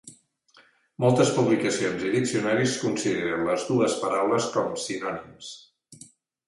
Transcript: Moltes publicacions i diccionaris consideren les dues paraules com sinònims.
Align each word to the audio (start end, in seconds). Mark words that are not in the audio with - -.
Moltes 1.03 1.33
publicacions 1.35 2.07
i 2.07 2.13
diccionaris 2.15 2.75
consideren 2.87 3.47
les 3.51 3.67
dues 3.71 4.01
paraules 4.07 4.53
com 4.59 4.75
sinònims. 4.89 5.55